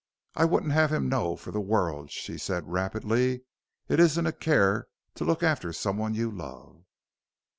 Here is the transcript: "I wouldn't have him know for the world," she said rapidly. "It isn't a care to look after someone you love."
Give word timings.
"I 0.33 0.45
wouldn't 0.45 0.71
have 0.71 0.91
him 0.91 1.09
know 1.09 1.35
for 1.35 1.51
the 1.51 1.61
world," 1.61 2.09
she 2.09 2.39
said 2.39 2.67
rapidly. 2.71 3.43
"It 3.87 3.99
isn't 3.99 4.25
a 4.25 4.31
care 4.31 4.87
to 5.13 5.23
look 5.23 5.43
after 5.43 5.71
someone 5.71 6.15
you 6.15 6.31
love." 6.31 6.83